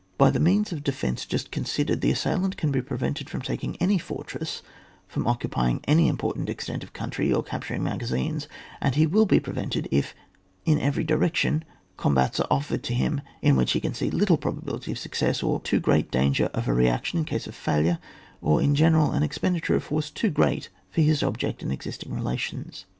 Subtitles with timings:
[0.17, 3.99] By the means of defence just considered, the assailant can be prevented from taking any
[3.99, 4.63] fortress,
[5.07, 8.47] from occupying any im portant extent of country, or capturing magazines;
[8.81, 10.15] and he will be prevented, if
[10.65, 11.63] in every direction
[11.97, 15.59] combats are offered to him in which he can see little probability of success, or
[15.59, 17.99] too great danger of a re action in case of failure,
[18.41, 22.11] or in general, an expenditure of force too g^eat for his ob ject and existing
[22.11, 22.87] relations.